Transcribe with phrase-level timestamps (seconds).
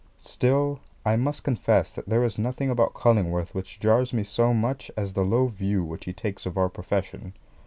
[0.17, 4.89] Still I must confess that there is nothing about Cullingworth which jars me so much
[4.97, 7.33] as the low view which he takes of our profession.